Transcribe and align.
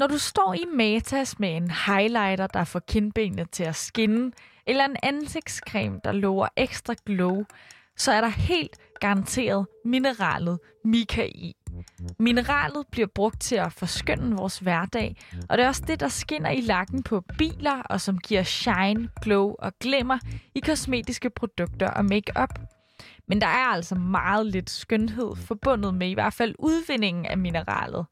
Når 0.00 0.06
du 0.06 0.18
står 0.18 0.54
i 0.54 0.64
Matas 0.76 1.38
med 1.38 1.56
en 1.56 1.70
highlighter, 1.70 2.46
der 2.46 2.64
får 2.64 2.80
kindbenene 2.88 3.44
til 3.44 3.64
at 3.64 3.76
skinne, 3.76 4.32
eller 4.66 4.84
en 4.84 4.96
ansigtscreme, 5.02 6.00
der 6.04 6.12
lover 6.12 6.48
ekstra 6.56 6.94
glow, 7.06 7.44
så 7.96 8.12
er 8.12 8.20
der 8.20 8.28
helt 8.28 8.76
garanteret 9.00 9.66
mineralet 9.84 10.58
Mika 10.84 11.24
i. 11.24 11.56
Mineralet 12.18 12.86
bliver 12.90 13.06
brugt 13.14 13.40
til 13.40 13.56
at 13.56 13.72
forskønne 13.72 14.36
vores 14.36 14.58
hverdag, 14.58 15.16
og 15.48 15.58
det 15.58 15.64
er 15.64 15.68
også 15.68 15.84
det, 15.86 16.00
der 16.00 16.08
skinner 16.08 16.50
i 16.50 16.60
lakken 16.60 17.02
på 17.02 17.24
biler, 17.38 17.82
og 17.82 18.00
som 18.00 18.18
giver 18.18 18.42
shine, 18.42 19.08
glow 19.22 19.54
og 19.58 19.72
glimmer 19.80 20.18
i 20.54 20.60
kosmetiske 20.60 21.30
produkter 21.30 21.90
og 21.90 22.04
makeup. 22.04 22.58
Men 23.28 23.40
der 23.40 23.46
er 23.46 23.66
altså 23.66 23.94
meget 23.94 24.46
lidt 24.46 24.70
skønhed 24.70 25.36
forbundet 25.36 25.94
med 25.94 26.08
i 26.08 26.14
hvert 26.14 26.34
fald 26.34 26.54
udvindingen 26.58 27.26
af 27.26 27.38
mineralet. 27.38 28.06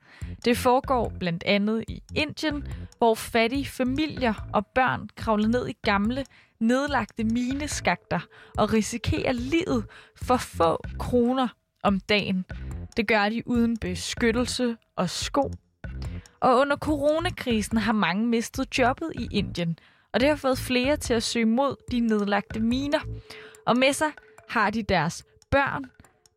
Det 0.45 0.57
foregår 0.57 1.13
blandt 1.21 1.45
andet 1.45 1.85
i 1.89 2.03
Indien, 2.15 2.67
hvor 2.99 3.15
fattige 3.15 3.67
familier 3.67 4.35
og 4.53 4.67
børn 4.67 5.09
kravler 5.17 5.49
ned 5.49 5.69
i 5.69 5.75
gamle, 5.85 6.25
nedlagte 6.61 7.25
mineskakter 7.25 8.21
og 8.59 8.73
risikerer 8.73 9.33
livet 9.33 9.85
for 10.23 10.37
få 10.37 10.79
kroner 10.99 11.49
om 11.83 12.01
dagen. 12.01 12.45
Det 12.97 13.09
gør 13.09 13.29
de 13.29 13.43
uden 13.47 13.77
beskyttelse 13.77 14.77
og 14.97 15.11
sko. 15.11 15.51
Og 16.41 16.57
under 16.59 16.77
coronakrisen 16.77 17.79
har 17.79 17.93
mange 17.93 18.27
mistet 18.27 18.79
jobbet 18.79 19.13
i 19.15 19.29
Indien, 19.33 19.79
og 20.13 20.21
det 20.21 20.29
har 20.29 20.37
fået 20.37 20.59
flere 20.59 20.97
til 20.97 21.15
at 21.15 21.23
søge 21.23 21.47
mod 21.47 21.77
de 21.91 22.01
nedlagte 22.01 22.61
miner. 22.61 23.01
Og 23.67 23.77
med 23.77 23.93
sig 23.93 24.09
har 24.49 24.71
de 24.71 24.83
deres 24.83 25.25
børn. 25.51 25.85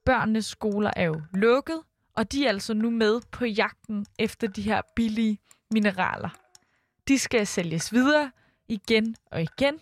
Børnenes 0.06 0.45
skoler 0.45 0.92
er 0.95 1.04
jo 1.04 1.22
lukket, 1.34 1.81
og 2.16 2.31
de 2.31 2.45
er 2.45 2.50
altså 2.50 2.73
nu 2.73 2.90
med 2.90 3.22
på 3.31 3.45
jagten 3.45 4.06
efter 4.20 4.48
de 4.48 4.62
her 4.62 4.81
billige 4.95 5.40
mineraler. 5.72 6.30
De 7.08 7.20
skal 7.20 7.48
sælges 7.48 7.94
videre 7.94 8.32
igen 8.67 9.16
og 9.32 9.42
igen, 9.42 9.80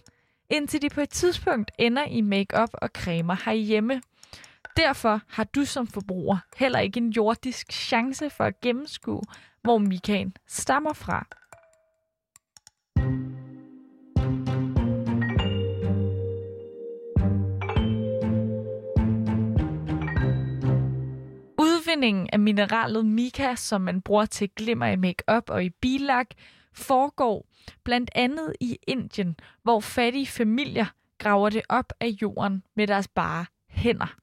indtil 0.49 0.81
de 0.81 0.89
på 0.89 1.01
et 1.01 1.09
tidspunkt 1.09 1.71
ender 1.77 2.05
i 2.05 2.21
makeup 2.21 2.69
og 2.73 2.89
cremer 2.93 3.35
herhjemme. 3.45 4.01
Derfor 4.77 5.21
har 5.27 5.43
du 5.43 5.65
som 5.65 5.87
forbruger 5.87 6.37
heller 6.57 6.79
ikke 6.79 6.97
en 6.97 7.09
jordisk 7.09 7.71
chance 7.71 8.29
for 8.29 8.43
at 8.43 8.61
gennemskue, 8.61 9.21
hvor 9.61 9.77
Mikaen 9.77 10.33
stammer 10.47 10.93
fra. 10.93 11.27
Udvindingen 21.89 22.29
af 22.33 22.39
mineralet 22.39 23.05
mica, 23.05 23.55
som 23.55 23.81
man 23.81 24.01
bruger 24.01 24.25
til 24.25 24.49
glimmer 24.55 24.85
i 24.85 24.95
makeup 24.95 25.49
og 25.49 25.63
i 25.63 25.69
billak, 25.69 26.27
foregår 26.73 27.47
blandt 27.83 28.11
andet 28.15 28.53
i 28.59 28.77
Indien, 28.87 29.35
hvor 29.63 29.79
fattige 29.79 30.27
familier 30.27 30.85
graver 31.17 31.49
det 31.49 31.61
op 31.69 31.93
af 31.99 32.07
jorden 32.21 32.63
med 32.75 32.87
deres 32.87 33.07
bare 33.07 33.45
hænder. 33.69 34.15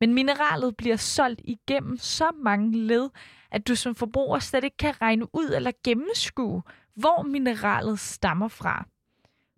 Men 0.00 0.14
mineralet 0.14 0.76
bliver 0.76 0.96
solgt 0.96 1.40
igennem 1.44 1.98
så 1.98 2.30
mange 2.42 2.78
led, 2.78 3.10
at 3.50 3.68
du 3.68 3.74
som 3.74 3.94
forbruger 3.94 4.38
slet 4.38 4.64
ikke 4.64 4.76
kan 4.76 5.00
regne 5.02 5.34
ud 5.34 5.52
eller 5.56 5.72
gennemskue, 5.84 6.62
hvor 6.94 7.22
mineralet 7.22 8.00
stammer 8.00 8.48
fra. 8.48 8.86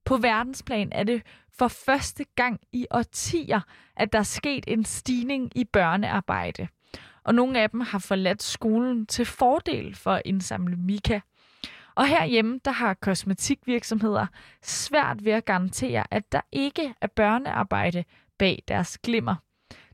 På 0.04 0.16
verdensplan 0.16 0.88
er 0.92 1.04
det 1.04 1.22
for 1.58 1.68
første 1.68 2.24
gang 2.34 2.60
i 2.72 2.86
årtier, 2.90 3.60
at 3.96 4.12
der 4.12 4.18
er 4.18 4.22
sket 4.22 4.64
en 4.68 4.84
stigning 4.84 5.52
i 5.54 5.64
børnearbejde. 5.64 6.68
Og 7.26 7.34
nogle 7.34 7.60
af 7.60 7.70
dem 7.70 7.80
har 7.80 7.98
forladt 7.98 8.42
skolen 8.42 9.06
til 9.06 9.24
fordel 9.24 9.94
for 9.94 10.12
at 10.12 10.22
indsamle 10.24 10.76
Mika. 10.76 11.20
Og 11.94 12.06
herhjemme, 12.08 12.60
der 12.64 12.70
har 12.70 12.94
kosmetikvirksomheder 12.94 14.26
svært 14.62 15.24
ved 15.24 15.32
at 15.32 15.44
garantere, 15.44 16.04
at 16.10 16.32
der 16.32 16.40
ikke 16.52 16.94
er 17.00 17.06
børnearbejde 17.06 18.04
bag 18.38 18.62
deres 18.68 18.98
glimmer. 18.98 19.34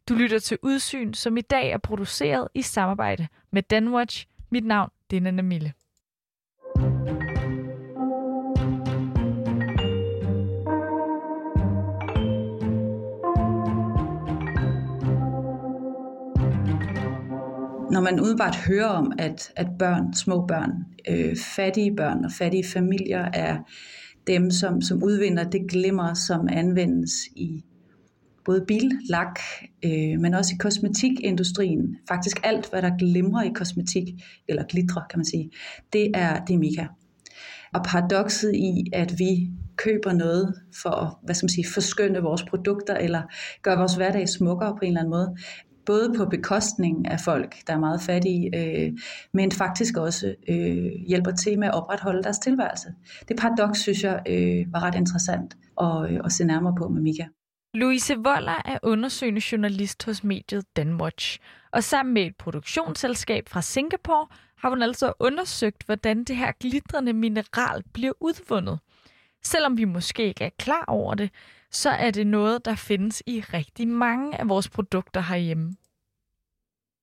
Du 0.09 0.15
lytter 0.15 0.38
til 0.38 0.59
Udsyn, 0.62 1.12
som 1.12 1.37
i 1.37 1.41
dag 1.41 1.70
er 1.70 1.78
produceret 1.78 2.48
i 2.54 2.62
samarbejde 2.62 3.28
med 3.50 3.62
Danwatch. 3.62 4.26
Mit 4.50 4.64
navn 4.64 4.91
det 5.10 5.16
er 5.16 5.20
Nana 5.20 5.43
Mille. 5.43 5.72
Man 18.03 18.21
udenbart 18.21 18.57
hører 18.57 18.87
om, 18.87 19.13
at, 19.19 19.53
at 19.57 19.67
børn, 19.79 20.15
små 20.15 20.47
børn, 20.47 20.71
øh, 21.11 21.37
fattige 21.37 21.97
børn 21.97 22.25
og 22.25 22.33
fattige 22.39 22.65
familier 22.65 23.29
er 23.35 23.59
dem, 24.27 24.51
som, 24.51 24.81
som 24.81 25.03
udvinder 25.03 25.45
det 25.45 25.61
glimmer, 25.71 26.15
som 26.15 26.49
anvendes 26.51 27.12
i 27.37 27.65
både 28.45 28.65
billak, 28.69 29.41
øh, 29.85 30.21
men 30.21 30.35
også 30.35 30.55
i 30.55 30.59
kosmetikindustrien. 30.59 31.97
Faktisk 32.09 32.41
alt, 32.45 32.71
hvad 32.71 32.83
der 32.83 32.97
glimrer 32.99 33.43
i 33.43 33.53
kosmetik, 33.55 34.05
eller 34.49 34.65
glitrer, 34.65 35.03
kan 35.11 35.19
man 35.19 35.25
sige, 35.25 35.51
det 35.93 36.11
er, 36.15 36.45
det 36.45 36.59
mega. 36.59 36.87
Og 37.75 37.85
paradokset 37.85 38.55
i, 38.55 38.91
at 38.93 39.15
vi 39.19 39.51
køber 39.77 40.12
noget 40.12 40.55
for 40.83 40.91
at 40.91 41.15
hvad 41.25 41.35
skal 41.35 41.45
man 41.45 41.51
sige, 41.51 41.67
forskønne 41.75 42.19
vores 42.19 42.43
produkter, 42.43 42.95
eller 42.97 43.23
gøre 43.62 43.79
vores 43.79 43.95
hverdag 43.95 44.29
smukkere 44.29 44.73
på 44.73 44.81
en 44.83 44.89
eller 44.89 45.01
anden 45.01 45.11
måde, 45.11 45.37
både 45.87 46.15
på 46.16 46.25
bekostning 46.25 47.09
af 47.09 47.20
folk, 47.20 47.56
der 47.66 47.72
er 47.72 47.78
meget 47.78 48.00
fattige, 48.00 48.56
øh, 48.56 48.93
men 49.32 49.53
faktisk 49.53 49.97
også 49.97 50.34
øh, 50.48 50.93
hjælper 51.06 51.31
til 51.31 51.59
med 51.59 51.69
at 51.69 51.75
opretholde 51.75 52.22
deres 52.22 52.38
tilværelse. 52.38 52.94
Det 53.28 53.37
paradoks, 53.37 53.81
synes 53.81 54.03
jeg, 54.03 54.22
øh, 54.28 54.72
var 54.72 54.82
ret 54.82 54.94
interessant 54.94 55.56
at, 55.81 56.10
øh, 56.10 56.20
at 56.25 56.32
se 56.32 56.44
nærmere 56.44 56.75
på 56.78 56.88
med 56.88 57.03
Mika. 57.03 57.25
Louise 57.75 58.15
Voller 58.15 58.62
er 58.65 58.78
undersøgende 58.82 59.43
journalist 59.53 60.04
hos 60.04 60.25
mediet 60.25 60.65
Danwatch, 60.76 61.38
og 61.72 61.84
sammen 61.84 62.14
med 62.14 62.22
et 62.22 62.37
produktionsselskab 62.37 63.49
fra 63.49 63.62
Singapore 63.62 64.26
har 64.59 64.69
hun 64.69 64.82
altså 64.82 65.12
undersøgt, 65.19 65.82
hvordan 65.87 66.25
det 66.25 66.37
her 66.37 66.53
glitrende 66.60 67.12
mineral 67.12 67.82
bliver 67.93 68.12
udvundet. 68.20 68.78
Selvom 69.44 69.76
vi 69.76 69.84
måske 69.84 70.26
ikke 70.26 70.44
er 70.44 70.50
klar 70.59 70.84
over 70.88 71.14
det, 71.14 71.31
så 71.72 71.91
er 71.91 72.10
det 72.10 72.27
noget, 72.27 72.65
der 72.65 72.75
findes 72.75 73.22
i 73.27 73.41
rigtig 73.41 73.88
mange 73.88 74.41
af 74.41 74.49
vores 74.49 74.69
produkter 74.69 75.21
herhjemme. 75.21 75.77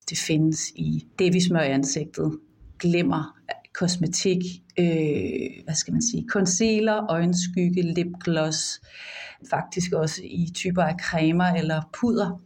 Det 0.09 0.18
findes 0.18 0.59
i 0.75 1.07
det, 1.19 1.34
vi 1.34 1.41
smører 1.41 1.63
i 1.63 1.72
ansigtet, 1.72 2.40
glimmer, 2.79 3.38
kosmetik, 3.74 4.38
øh, 4.79 5.63
hvad 5.63 5.75
skal 5.75 5.94
man 5.94 6.02
sige, 6.02 6.25
concealer, 6.29 7.06
øjenskygge, 7.12 7.81
lipgloss, 7.81 8.81
faktisk 9.50 9.94
også 9.94 10.22
i 10.24 10.52
typer 10.56 10.84
af 10.84 10.96
cremer 11.00 11.46
eller 11.46 11.81
puder 12.00 12.41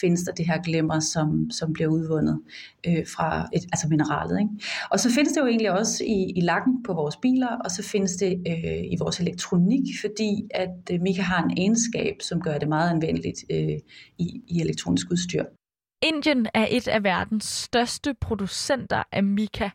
findes 0.00 0.22
der 0.22 0.32
det 0.32 0.46
her 0.46 0.62
glimmer, 0.62 1.00
som, 1.00 1.50
som 1.50 1.72
bliver 1.72 1.88
udvundet 1.88 2.40
øh, 2.86 3.06
fra 3.16 3.48
et, 3.54 3.62
altså 3.72 3.88
mineralet. 3.88 4.40
Ikke? 4.40 4.50
Og 4.90 5.00
så 5.00 5.10
findes 5.10 5.32
det 5.32 5.40
jo 5.40 5.46
egentlig 5.46 5.70
også 5.72 6.04
i, 6.04 6.32
i 6.36 6.40
lakken 6.40 6.82
på 6.82 6.92
vores 6.92 7.16
biler, 7.16 7.56
og 7.64 7.70
så 7.70 7.82
findes 7.82 8.12
det 8.12 8.42
øh, 8.48 8.84
i 8.92 8.96
vores 9.00 9.20
elektronik, 9.20 9.84
fordi 10.00 10.48
at 10.50 10.90
øh, 10.92 11.00
Mika 11.00 11.22
har 11.22 11.44
en 11.44 11.58
egenskab, 11.58 12.16
som 12.20 12.40
gør 12.40 12.58
det 12.58 12.68
meget 12.68 12.90
anvendeligt 12.90 13.44
øh, 13.50 13.78
i, 14.18 14.42
i 14.48 14.60
elektronisk 14.60 15.06
udstyr. 15.10 15.44
Indien 16.02 16.46
er 16.54 16.66
et 16.70 16.88
af 16.88 17.04
verdens 17.04 17.44
største 17.44 18.14
producenter 18.20 19.02
af 19.12 19.24
Mika. 19.24 19.70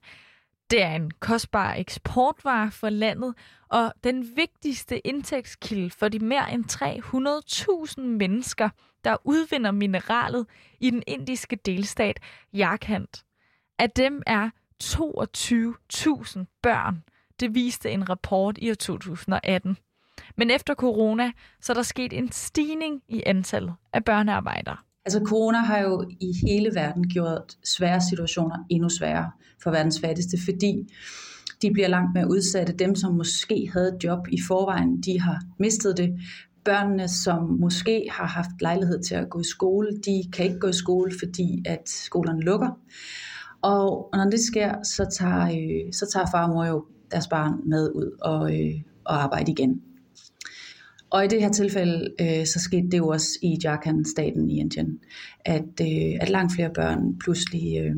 Det 0.71 0.81
er 0.81 0.95
en 0.95 1.11
kostbar 1.11 1.73
eksportvare 1.73 2.71
for 2.71 2.89
landet, 2.89 3.35
og 3.69 3.93
den 4.03 4.35
vigtigste 4.35 5.07
indtægtskilde 5.07 5.89
for 5.89 6.07
de 6.07 6.19
mere 6.19 6.53
end 6.53 6.65
300.000 8.01 8.01
mennesker, 8.01 8.69
der 9.03 9.17
udvinder 9.23 9.71
mineralet 9.71 10.45
i 10.79 10.89
den 10.89 11.03
indiske 11.07 11.55
delstat 11.55 12.19
Jharkhand. 12.53 13.07
Af 13.79 13.89
dem 13.91 14.23
er 14.27 14.49
22.000 14.83 16.59
børn. 16.61 17.03
Det 17.39 17.55
viste 17.55 17.91
en 17.91 18.09
rapport 18.09 18.57
i 18.57 18.75
2018. 18.75 19.77
Men 20.37 20.51
efter 20.51 20.75
corona, 20.75 21.31
så 21.61 21.73
er 21.73 21.75
der 21.75 21.81
sket 21.83 22.13
en 22.13 22.31
stigning 22.31 23.01
i 23.07 23.23
antallet 23.25 23.75
af 23.93 24.05
børnearbejdere. 24.05 24.77
Altså 25.05 25.21
corona 25.25 25.57
har 25.57 25.79
jo 25.79 26.09
i 26.19 26.33
hele 26.47 26.75
verden 26.75 27.09
gjort 27.09 27.57
svære 27.63 28.01
situationer 28.01 28.55
endnu 28.69 28.89
sværere 28.89 29.31
for 29.63 29.71
verdens 29.71 29.99
fattigste, 29.99 30.37
fordi 30.45 30.87
de 31.61 31.71
bliver 31.71 31.87
langt 31.87 32.13
mere 32.13 32.29
udsatte. 32.29 32.73
Dem, 32.73 32.95
som 32.95 33.13
måske 33.13 33.69
havde 33.73 33.87
et 33.87 34.03
job 34.03 34.27
i 34.29 34.37
forvejen, 34.47 35.01
de 35.01 35.21
har 35.21 35.41
mistet 35.59 35.97
det. 35.97 36.19
Børnene, 36.65 37.07
som 37.07 37.49
måske 37.59 38.07
har 38.11 38.27
haft 38.27 38.61
lejlighed 38.61 39.03
til 39.03 39.15
at 39.15 39.29
gå 39.29 39.39
i 39.39 39.43
skole, 39.43 39.89
de 40.05 40.23
kan 40.33 40.45
ikke 40.45 40.59
gå 40.59 40.67
i 40.67 40.73
skole, 40.73 41.11
fordi 41.23 41.63
at 41.65 41.89
skolerne 41.89 42.41
lukker. 42.41 42.79
Og 43.61 44.09
når 44.13 44.29
det 44.29 44.39
sker, 44.39 44.83
så 44.83 45.05
tager, 45.17 45.41
øh, 45.41 45.93
så 45.93 46.09
tager 46.13 46.25
far 46.31 46.47
og 46.47 46.53
mor 46.53 46.65
jo 46.65 46.85
deres 47.11 47.27
barn 47.27 47.53
med 47.65 47.91
ud 47.95 48.17
og, 48.21 48.59
øh, 48.59 48.73
og 49.03 49.23
arbejde 49.23 49.51
igen. 49.51 49.81
Og 51.15 51.25
i 51.25 51.27
det 51.27 51.41
her 51.41 51.51
tilfælde, 51.51 52.13
øh, 52.21 52.45
så 52.45 52.59
skete 52.59 52.89
det 52.91 52.97
jo 52.97 53.07
også 53.07 53.39
i 53.41 53.57
Jharkhand-staten 53.63 54.49
i 54.49 54.59
Indien, 54.59 54.99
at, 55.45 55.81
øh, 55.81 56.13
at 56.21 56.29
langt 56.29 56.53
flere 56.55 56.69
børn 56.73 57.19
pludselig 57.19 57.79
øh, 57.79 57.95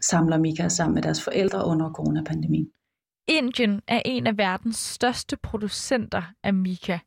samler 0.00 0.38
Mika 0.38 0.68
sammen 0.68 0.94
med 0.94 1.02
deres 1.02 1.24
forældre 1.24 1.66
under 1.66 1.92
coronapandemien. 1.92 2.68
Indien 3.28 3.80
er 3.88 4.02
en 4.04 4.26
af 4.26 4.38
verdens 4.38 4.76
største 4.76 5.36
producenter 5.36 6.22
af 6.42 6.54
mica. 6.54 6.98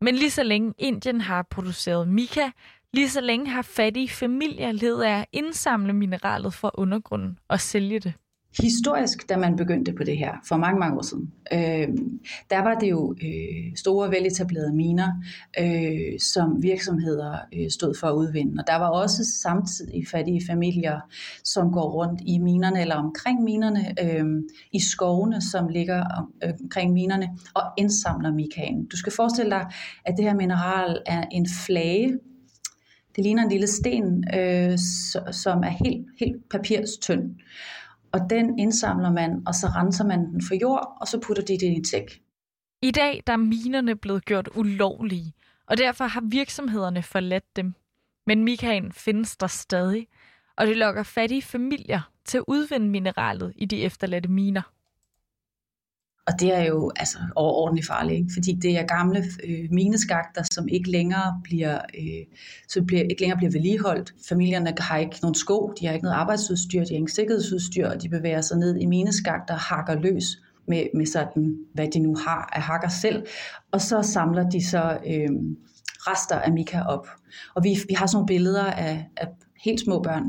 Men 0.00 0.14
lige 0.14 0.30
så 0.30 0.42
længe 0.42 0.74
Indien 0.78 1.20
har 1.20 1.46
produceret 1.50 2.08
mica, 2.08 2.50
lige 2.92 3.10
så 3.10 3.20
længe 3.20 3.46
har 3.46 3.62
fattige 3.62 4.08
familier 4.08 4.72
ledet 4.72 5.02
af 5.02 5.18
at 5.18 5.26
indsamle 5.32 5.92
mineralet 5.92 6.54
fra 6.54 6.70
undergrunden 6.74 7.38
og 7.48 7.60
sælge 7.60 8.00
det 8.00 8.12
historisk, 8.58 9.28
da 9.28 9.36
man 9.36 9.56
begyndte 9.56 9.92
på 9.92 10.04
det 10.04 10.18
her, 10.18 10.34
for 10.48 10.56
mange, 10.56 10.80
mange 10.80 10.96
år 10.96 11.02
siden, 11.02 11.32
øh, 11.52 11.88
der 12.50 12.62
var 12.62 12.74
det 12.74 12.90
jo 12.90 13.14
øh, 13.22 13.76
store, 13.76 14.10
veletablerede 14.10 14.74
miner, 14.74 15.08
øh, 15.60 16.20
som 16.20 16.62
virksomheder 16.62 17.38
øh, 17.54 17.70
stod 17.70 17.94
for 18.00 18.06
at 18.06 18.14
udvinde. 18.14 18.54
Og 18.58 18.66
der 18.66 18.76
var 18.76 18.88
også 18.88 19.24
samtidig 19.42 20.06
fattige 20.10 20.46
familier, 20.46 21.00
som 21.44 21.72
går 21.72 21.90
rundt 21.90 22.20
i 22.26 22.38
minerne 22.38 22.80
eller 22.80 22.94
omkring 22.94 23.42
minerne, 23.42 23.94
øh, 24.02 24.24
i 24.72 24.80
skovene, 24.80 25.40
som 25.40 25.68
ligger 25.68 26.04
om, 26.18 26.32
øh, 26.44 26.52
omkring 26.62 26.92
minerne, 26.92 27.28
og 27.54 27.62
indsamler 27.78 28.32
mikaen. 28.32 28.86
Du 28.86 28.96
skal 28.96 29.12
forestille 29.12 29.50
dig, 29.50 29.66
at 30.04 30.14
det 30.16 30.24
her 30.24 30.34
mineral 30.34 31.02
er 31.06 31.24
en 31.32 31.46
flage, 31.66 32.18
det 33.16 33.24
ligner 33.24 33.42
en 33.42 33.50
lille 33.50 33.66
sten, 33.66 34.24
øh, 34.34 34.78
som 35.32 35.58
er 35.58 35.84
helt, 35.84 36.06
helt 36.20 36.48
papirstynd 36.50 37.30
og 38.12 38.20
den 38.30 38.58
indsamler 38.58 39.12
man, 39.12 39.42
og 39.46 39.54
så 39.54 39.66
renser 39.66 40.04
man 40.04 40.18
den 40.18 40.42
for 40.48 40.54
jord, 40.54 40.96
og 41.00 41.08
så 41.08 41.20
putter 41.20 41.42
de 41.42 41.52
det 41.52 41.62
i 41.62 41.66
en 41.66 41.84
tæk. 41.84 42.22
I 42.82 42.90
dag 42.90 43.22
der 43.26 43.32
er 43.32 43.36
minerne 43.36 43.96
blevet 43.96 44.24
gjort 44.24 44.48
ulovlige, 44.54 45.34
og 45.66 45.78
derfor 45.78 46.04
har 46.04 46.22
virksomhederne 46.30 47.02
forladt 47.02 47.56
dem. 47.56 47.74
Men 48.26 48.44
Mikael 48.44 48.92
findes 48.92 49.36
der 49.36 49.46
stadig, 49.46 50.08
og 50.56 50.66
det 50.66 50.76
lokker 50.76 51.02
fattige 51.02 51.42
familier 51.42 52.10
til 52.24 52.38
at 52.38 52.44
udvinde 52.48 52.88
mineralet 52.88 53.52
i 53.56 53.64
de 53.64 53.82
efterladte 53.82 54.28
miner. 54.28 54.62
Og 56.30 56.40
det 56.40 56.54
er 56.54 56.64
jo 56.64 56.90
altså 56.96 57.18
overordentligt 57.36 57.86
farligt, 57.86 58.18
ikke? 58.18 58.30
fordi 58.34 58.52
det 58.52 58.78
er 58.78 58.82
gamle 58.82 59.24
øh, 59.44 59.64
mineskakter, 59.70 60.42
som 60.52 60.68
ikke 60.68 60.90
længere 60.90 61.40
bliver, 61.44 61.78
øh, 61.98 62.24
så 62.68 62.82
bliver, 62.82 63.02
ikke 63.02 63.20
længere 63.20 63.36
bliver 63.36 63.52
vedligeholdt. 63.52 64.14
Familierne 64.28 64.72
har 64.78 64.98
ikke 64.98 65.16
nogen 65.22 65.34
sko, 65.34 65.72
de 65.80 65.86
har 65.86 65.94
ikke 65.94 66.04
noget 66.04 66.16
arbejdsudstyr, 66.16 66.84
de 66.84 66.94
har 66.94 67.00
ikke 67.00 67.12
sikkerhedsudstyr, 67.12 67.88
og 67.88 68.02
de 68.02 68.08
bevæger 68.08 68.40
sig 68.40 68.58
ned 68.58 68.76
i 68.76 68.86
mineskakter 68.86 69.54
og 69.54 69.60
hakker 69.60 69.94
løs 69.94 70.24
med, 70.68 70.84
med 70.94 71.06
sådan, 71.06 71.56
hvad 71.74 71.88
de 71.88 71.98
nu 71.98 72.16
har 72.16 72.50
af 72.52 72.62
hakker 72.62 72.88
selv. 72.88 73.26
Og 73.72 73.80
så 73.80 74.02
samler 74.02 74.48
de 74.50 74.66
så 74.66 74.98
øh, 75.06 75.28
rester 76.00 76.36
af 76.36 76.52
Mika 76.52 76.80
op. 76.80 77.08
Og 77.54 77.64
vi, 77.64 77.78
vi 77.88 77.94
har 77.94 78.06
sådan 78.06 78.16
nogle 78.16 78.26
billeder 78.26 78.64
af, 78.64 79.06
af 79.16 79.28
helt 79.64 79.80
små 79.80 80.02
børn, 80.02 80.24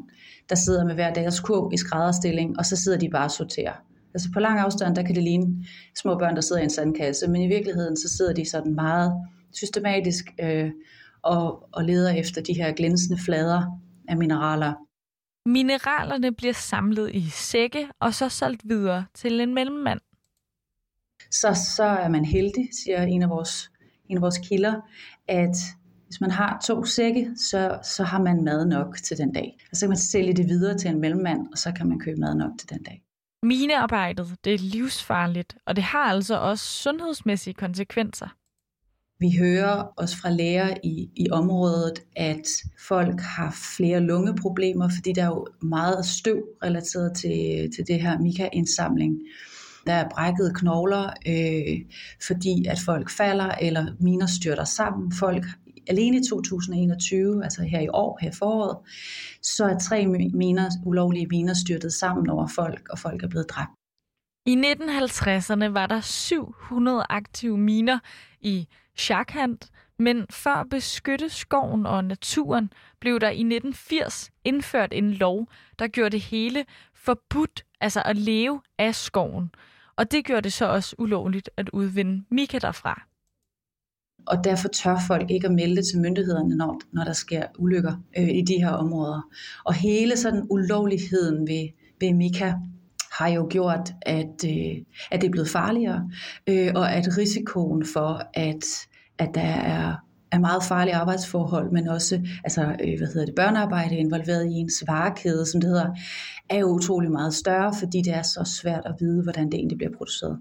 der 0.49 0.55
sidder 0.55 0.85
med 0.85 0.93
hver 0.93 1.13
deres 1.13 1.39
kurv 1.39 1.73
i 1.73 1.77
skrædderstilling, 1.77 2.59
og 2.59 2.65
så 2.65 2.75
sidder 2.75 2.97
de 2.97 3.09
bare 3.09 3.25
og 3.25 3.31
sorterer. 3.31 3.90
Altså 4.13 4.29
på 4.33 4.39
lang 4.39 4.59
afstand, 4.59 4.95
der 4.95 5.03
kan 5.03 5.15
det 5.15 5.23
ligne 5.23 5.65
små 5.95 6.17
børn, 6.17 6.35
der 6.35 6.41
sidder 6.41 6.61
i 6.61 6.63
en 6.63 6.69
sandkasse, 6.69 7.27
men 7.27 7.41
i 7.41 7.47
virkeligheden, 7.47 7.97
så 7.97 8.09
sidder 8.17 8.33
de 8.33 8.49
sådan 8.49 8.75
meget 8.75 9.13
systematisk 9.53 10.25
øh, 10.41 10.71
og, 11.21 11.69
og 11.71 11.83
leder 11.83 12.11
efter 12.11 12.41
de 12.41 12.53
her 12.53 12.71
glænsende 12.71 13.21
flader 13.25 13.79
af 14.07 14.17
mineraler. 14.17 14.73
Mineralerne 15.45 16.31
bliver 16.31 16.53
samlet 16.53 17.15
i 17.15 17.29
sække 17.29 17.87
og 17.99 18.13
så 18.13 18.29
solgt 18.29 18.61
videre 18.65 19.05
til 19.13 19.41
en 19.41 19.53
mellemmand. 19.53 19.99
Så, 21.31 21.73
så 21.75 21.83
er 21.83 22.09
man 22.09 22.25
heldig, 22.25 22.69
siger 22.83 23.03
en 23.03 23.23
af 23.23 23.29
vores, 23.29 23.71
en 24.09 24.17
af 24.17 24.21
vores 24.21 24.37
kilder, 24.37 24.81
at 25.27 25.55
hvis 26.05 26.21
man 26.21 26.31
har 26.31 26.61
to 26.65 26.85
sække, 26.85 27.31
så, 27.35 27.79
så 27.83 28.03
har 28.03 28.21
man 28.21 28.43
mad 28.43 28.65
nok 28.65 28.97
til 29.03 29.17
den 29.17 29.33
dag. 29.33 29.57
Og 29.71 29.77
så 29.77 29.85
kan 29.85 29.89
man 29.89 29.97
sælge 29.97 30.33
det 30.33 30.47
videre 30.47 30.77
til 30.77 30.89
en 30.89 31.01
mellemmand, 31.01 31.47
og 31.51 31.57
så 31.57 31.71
kan 31.71 31.87
man 31.87 31.99
købe 31.99 32.19
mad 32.19 32.35
nok 32.35 32.51
til 32.59 32.69
den 32.69 32.83
dag. 32.83 33.03
Minearbejdet 33.43 34.35
det 34.43 34.53
er 34.53 34.57
livsfarligt, 34.57 35.55
og 35.65 35.75
det 35.75 35.83
har 35.83 36.03
altså 36.03 36.39
også 36.39 36.65
sundhedsmæssige 36.65 37.53
konsekvenser. 37.53 38.27
Vi 39.19 39.31
hører 39.39 39.93
også 39.97 40.17
fra 40.17 40.29
læger 40.29 40.77
i, 40.83 41.09
i 41.15 41.29
området, 41.31 42.03
at 42.15 42.47
folk 42.87 43.19
har 43.19 43.55
flere 43.77 43.99
lungeproblemer, 43.99 44.89
fordi 44.95 45.13
der 45.13 45.23
er 45.23 45.27
jo 45.27 45.47
meget 45.61 46.05
støv 46.05 46.43
relateret 46.63 47.17
til, 47.17 47.71
til 47.75 47.87
det 47.87 48.01
her 48.01 48.19
Mika-indsamling. 48.19 49.21
Der 49.87 49.93
er 49.93 50.09
brækkede 50.09 50.53
knogler, 50.53 51.09
øh, 51.27 51.85
fordi 52.27 52.65
at 52.65 52.79
folk 52.85 53.09
falder 53.09 53.49
eller 53.61 53.85
miner 53.99 54.27
styrter 54.27 54.63
sammen. 54.63 55.11
Folk 55.11 55.45
alene 55.87 56.17
i 56.17 56.21
2021, 56.29 57.43
altså 57.43 57.63
her 57.63 57.79
i 57.79 57.87
år, 57.89 58.19
her 58.21 58.29
i 58.29 58.33
foråret, 58.33 58.77
så 59.41 59.65
er 59.65 59.79
tre 59.79 60.07
miner, 60.33 60.69
ulovlige 60.85 61.27
miner 61.27 61.53
styrtet 61.53 61.93
sammen 61.93 62.29
over 62.29 62.47
folk, 62.47 62.87
og 62.89 62.99
folk 62.99 63.23
er 63.23 63.27
blevet 63.27 63.49
dræbt. 63.49 63.71
I 64.45 64.55
1950'erne 64.55 65.65
var 65.65 65.87
der 65.87 66.01
700 66.01 67.05
aktive 67.09 67.57
miner 67.57 67.99
i 68.41 68.67
Shakhand, 68.97 69.57
men 69.99 70.25
for 70.29 70.49
at 70.49 70.69
beskytte 70.69 71.29
skoven 71.29 71.85
og 71.85 72.03
naturen, 72.03 72.73
blev 72.99 73.19
der 73.19 73.29
i 73.29 73.41
1980 73.41 74.31
indført 74.43 74.93
en 74.93 75.13
lov, 75.13 75.47
der 75.79 75.87
gjorde 75.87 76.09
det 76.09 76.21
hele 76.21 76.65
forbudt, 76.93 77.65
altså 77.81 78.01
at 78.05 78.17
leve 78.17 78.61
af 78.77 78.95
skoven. 78.95 79.51
Og 79.95 80.11
det 80.11 80.25
gjorde 80.25 80.41
det 80.41 80.53
så 80.53 80.65
også 80.65 80.95
ulovligt 80.97 81.49
at 81.57 81.69
udvinde 81.69 82.25
mika 82.31 82.59
derfra 82.59 83.10
og 84.27 84.43
derfor 84.43 84.67
tør 84.67 84.97
folk 85.07 85.31
ikke 85.31 85.47
at 85.47 85.53
melde 85.53 85.81
til 85.81 85.99
myndighederne, 85.99 86.55
når, 86.55 86.81
når 86.93 87.03
der 87.03 87.13
sker 87.13 87.43
ulykker 87.59 87.93
øh, 88.17 88.29
i 88.29 88.41
de 88.41 88.53
her 88.53 88.69
områder. 88.69 89.21
Og 89.65 89.73
hele 89.73 90.17
sådan 90.17 90.47
ulovligheden 90.49 91.47
ved, 91.47 91.67
ved 91.99 92.13
Mika 92.13 92.53
har 93.11 93.27
jo 93.27 93.47
gjort, 93.49 93.93
at, 94.01 94.45
øh, 94.45 94.75
at 95.11 95.21
det 95.21 95.27
er 95.27 95.31
blevet 95.31 95.49
farligere, 95.49 96.09
øh, 96.47 96.71
og 96.75 96.93
at 96.93 97.17
risikoen 97.17 97.85
for, 97.85 98.21
at, 98.33 98.63
at 99.17 99.29
der 99.35 99.41
er 99.41 99.95
er 100.31 100.39
meget 100.39 100.63
farlige 100.63 100.95
arbejdsforhold, 100.95 101.71
men 101.71 101.87
også 101.87 102.27
altså, 102.43 102.61
øh, 102.61 102.97
hvad 102.97 103.07
hedder 103.07 103.25
det, 103.25 103.35
børnearbejde 103.35 103.95
involveret 103.95 104.45
i 104.45 104.53
ens 104.53 104.83
varekæde, 104.87 105.45
som 105.45 105.61
det 105.61 105.69
hedder, 105.69 105.95
er 106.49 106.57
jo 106.57 106.67
utrolig 106.67 107.11
meget 107.11 107.33
større, 107.33 107.73
fordi 107.79 108.01
det 108.01 108.13
er 108.13 108.21
så 108.21 108.43
svært 108.61 108.85
at 108.85 108.95
vide, 108.99 109.23
hvordan 109.23 109.45
det 109.45 109.53
egentlig 109.53 109.77
bliver 109.77 109.97
produceret. 109.97 110.39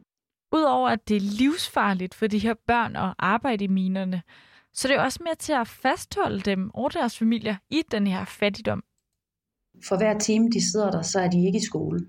Udover 0.53 0.89
at 0.89 1.09
det 1.09 1.17
er 1.17 1.21
livsfarligt 1.21 2.15
for 2.15 2.27
de 2.27 2.39
her 2.39 2.55
børn 2.67 2.97
at 2.97 3.15
arbejde 3.19 3.65
i 3.65 3.69
minerne, 3.69 4.23
så 4.75 4.89
det 4.89 4.97
er 4.97 5.01
også 5.01 5.19
med 5.23 5.37
til 5.39 5.53
at 5.53 5.69
fastholde 5.69 6.41
dem 6.41 6.71
og 6.75 6.93
deres 6.93 7.19
familier 7.19 7.57
i 7.71 7.83
den 7.91 8.07
her 8.07 8.25
fattigdom. 8.25 8.83
For 9.89 9.97
hver 9.97 10.19
time 10.19 10.51
de 10.51 10.71
sidder 10.71 10.91
der, 10.91 11.03
så 11.03 11.21
er 11.21 11.29
de 11.29 11.47
ikke 11.47 11.59
i 11.59 11.65
skole. 11.65 12.01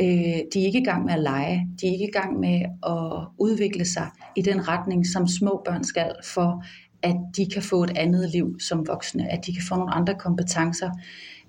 Øh, 0.00 0.06
de 0.52 0.60
er 0.62 0.66
ikke 0.66 0.80
i 0.80 0.84
gang 0.84 1.04
med 1.04 1.14
at 1.14 1.20
lege. 1.20 1.68
De 1.80 1.86
er 1.86 1.92
ikke 1.92 2.08
i 2.08 2.12
gang 2.12 2.40
med 2.40 2.62
at 2.86 3.28
udvikle 3.38 3.84
sig 3.84 4.10
i 4.36 4.42
den 4.42 4.68
retning, 4.68 5.06
som 5.06 5.26
små 5.26 5.62
børn 5.64 5.84
skal, 5.84 6.12
for 6.24 6.64
at 7.02 7.16
de 7.36 7.46
kan 7.52 7.62
få 7.62 7.84
et 7.84 7.98
andet 7.98 8.30
liv 8.30 8.60
som 8.60 8.86
voksne, 8.86 9.32
at 9.32 9.46
de 9.46 9.52
kan 9.52 9.62
få 9.68 9.76
nogle 9.76 9.94
andre 9.94 10.14
kompetencer. 10.14 10.90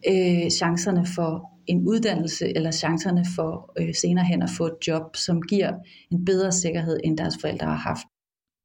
Øh, 0.08 0.50
chancerne 0.50 1.06
for 1.16 1.51
en 1.68 1.88
uddannelse 1.88 2.56
eller 2.56 2.72
chancerne 2.72 3.26
for 3.36 3.74
øh, 3.80 3.96
senere 4.02 4.26
hen 4.26 4.42
at 4.42 4.50
få 4.58 4.66
et 4.66 4.88
job, 4.88 5.16
som 5.16 5.42
giver 5.42 5.74
en 6.12 6.26
bedre 6.26 6.52
sikkerhed, 6.52 7.00
end 7.04 7.18
deres 7.18 7.38
forældre 7.42 7.68
har 7.68 7.76
haft. 7.76 8.06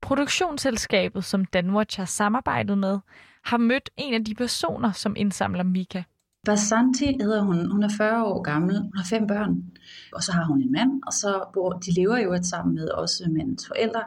Produktionsselskabet, 0.02 1.24
som 1.24 1.44
Danwatch 1.44 1.98
har 1.98 2.04
samarbejdet 2.04 2.78
med, 2.78 2.98
har 3.44 3.56
mødt 3.56 3.90
en 3.96 4.14
af 4.14 4.24
de 4.24 4.34
personer, 4.34 4.92
som 4.92 5.16
indsamler 5.16 5.62
Mika. 5.62 6.02
Basanti 6.46 7.06
hedder 7.20 7.42
hun. 7.42 7.70
Hun 7.70 7.82
er 7.82 7.88
40 7.96 8.24
år 8.24 8.42
gammel. 8.42 8.80
Hun 8.80 8.92
har 8.96 9.04
fem 9.04 9.26
børn. 9.26 9.62
Og 10.12 10.22
så 10.22 10.32
har 10.32 10.44
hun 10.44 10.62
en 10.62 10.72
mand, 10.72 11.02
og 11.06 11.12
så 11.12 11.44
bor, 11.54 11.70
de 11.72 11.94
lever 11.94 12.18
jo 12.18 12.32
et 12.32 12.46
sammen 12.46 12.74
med 12.74 12.88
også 12.88 13.24
mandens 13.30 13.66
forældre. 13.66 14.02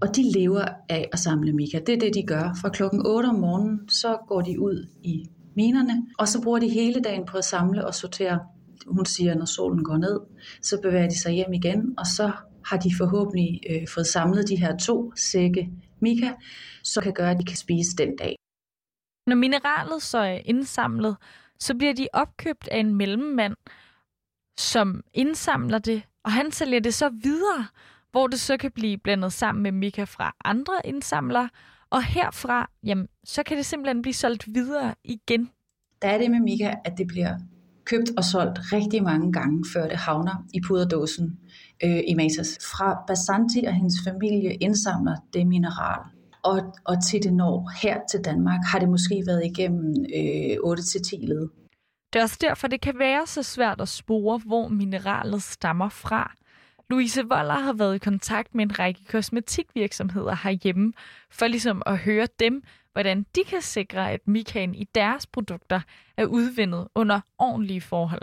Og 0.00 0.16
de 0.16 0.32
lever 0.32 0.64
af 0.88 1.08
at 1.12 1.18
samle 1.18 1.52
Mika. 1.52 1.78
Det 1.86 1.94
er 1.94 1.98
det, 1.98 2.14
de 2.14 2.26
gør. 2.26 2.58
Fra 2.60 2.68
klokken 2.68 3.06
8 3.06 3.26
om 3.26 3.34
morgenen, 3.34 3.88
så 3.88 4.16
går 4.28 4.40
de 4.40 4.60
ud 4.60 4.86
i 5.02 5.30
minerne, 5.56 6.06
og 6.18 6.28
så 6.28 6.42
bruger 6.42 6.58
de 6.58 6.68
hele 6.68 7.00
dagen 7.00 7.26
på 7.26 7.38
at 7.38 7.44
samle 7.44 7.86
og 7.86 7.94
sortere. 7.94 8.40
Hun 8.86 9.06
siger, 9.06 9.34
når 9.34 9.44
solen 9.44 9.84
går 9.84 9.96
ned, 9.96 10.20
så 10.62 10.80
bevæger 10.82 11.08
de 11.08 11.20
sig 11.20 11.32
hjem 11.32 11.52
igen, 11.52 11.94
og 11.98 12.06
så 12.06 12.32
har 12.64 12.76
de 12.76 12.90
forhåbentlig 12.98 13.60
øh, 13.70 13.88
fået 13.94 14.06
samlet 14.06 14.48
de 14.48 14.56
her 14.56 14.76
to 14.76 15.12
sække 15.16 15.70
Mika, 16.00 16.32
så 16.84 17.00
kan 17.00 17.12
gøre, 17.12 17.30
at 17.30 17.38
de 17.38 17.44
kan 17.44 17.56
spise 17.56 17.96
den 17.96 18.16
dag. 18.16 18.36
Når 19.26 19.36
mineralet 19.36 20.02
så 20.02 20.18
er 20.18 20.40
indsamlet, 20.44 21.16
så 21.60 21.74
bliver 21.74 21.94
de 21.94 22.08
opkøbt 22.12 22.68
af 22.68 22.78
en 22.78 22.94
mellemmand, 22.94 23.56
som 24.58 25.04
indsamler 25.14 25.78
det, 25.78 26.02
og 26.24 26.32
han 26.32 26.50
sælger 26.50 26.80
det 26.80 26.94
så 26.94 27.08
videre, 27.08 27.66
hvor 28.10 28.26
det 28.26 28.40
så 28.40 28.56
kan 28.56 28.72
blive 28.72 28.98
blandet 28.98 29.32
sammen 29.32 29.62
med 29.62 29.72
Mika 29.72 30.04
fra 30.04 30.34
andre 30.44 30.74
indsamlere, 30.84 31.48
og 31.90 32.04
herfra, 32.04 32.70
jamen, 32.84 33.06
så 33.24 33.42
kan 33.42 33.56
det 33.56 33.66
simpelthen 33.66 34.02
blive 34.02 34.14
solgt 34.14 34.54
videre 34.54 34.94
igen. 35.04 35.50
Der 36.02 36.08
er 36.08 36.18
det 36.18 36.30
med 36.30 36.40
Mika, 36.40 36.74
at 36.84 36.98
det 36.98 37.06
bliver 37.06 37.38
købt 37.84 38.10
og 38.16 38.24
solgt 38.24 38.58
rigtig 38.72 39.02
mange 39.02 39.32
gange, 39.32 39.64
før 39.72 39.88
det 39.88 39.96
havner 39.96 40.46
i 40.54 40.60
puderdåsen 40.66 41.38
øh, 41.84 42.00
i 42.08 42.14
Matas. 42.14 42.58
Fra 42.60 43.04
Basanti 43.06 43.64
og 43.66 43.72
hendes 43.72 43.94
familie 44.04 44.54
indsamler 44.54 45.16
det 45.32 45.46
mineral, 45.46 46.00
og, 46.42 46.74
og 46.84 47.04
til 47.04 47.22
det 47.22 47.32
når 47.32 47.72
her 47.82 47.98
til 48.10 48.20
Danmark, 48.24 48.60
har 48.72 48.78
det 48.78 48.88
måske 48.88 49.22
været 49.26 49.44
igennem 49.44 50.04
øh, 50.16 50.56
8-10 50.56 51.26
led. 51.26 51.48
Det 52.12 52.18
er 52.18 52.22
også 52.22 52.38
derfor, 52.40 52.68
det 52.68 52.80
kan 52.80 52.98
være 52.98 53.26
så 53.26 53.42
svært 53.42 53.80
at 53.80 53.88
spore, 53.88 54.38
hvor 54.38 54.68
mineralet 54.68 55.42
stammer 55.42 55.88
fra. 55.88 56.34
Louise 56.90 57.22
Voller 57.22 57.58
har 57.58 57.72
været 57.72 57.94
i 57.94 57.98
kontakt 57.98 58.54
med 58.54 58.64
en 58.64 58.78
række 58.78 59.04
kosmetikvirksomheder 59.04 60.36
herhjemme, 60.42 60.92
for 61.30 61.46
ligesom 61.46 61.82
at 61.86 61.98
høre 61.98 62.28
dem, 62.40 62.62
hvordan 62.92 63.26
de 63.34 63.44
kan 63.46 63.62
sikre, 63.62 64.12
at 64.12 64.20
mikaen 64.26 64.74
i 64.74 64.84
deres 64.94 65.26
produkter 65.26 65.80
er 66.16 66.24
udvindet 66.24 66.88
under 66.94 67.20
ordentlige 67.38 67.80
forhold. 67.80 68.22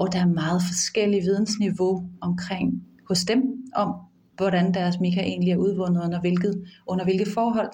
Og 0.00 0.12
der 0.12 0.20
er 0.20 0.26
meget 0.26 0.62
forskellige 0.68 1.22
vidensniveau 1.22 2.10
omkring 2.20 2.82
hos 3.08 3.24
dem, 3.24 3.42
om 3.74 3.94
hvordan 4.36 4.74
deres 4.74 5.00
mika 5.00 5.20
egentlig 5.20 5.52
er 5.52 5.56
udvundet 5.56 6.04
under 6.04 6.20
hvilket, 6.20 6.68
under 6.86 7.04
hvilke 7.04 7.30
forhold. 7.34 7.70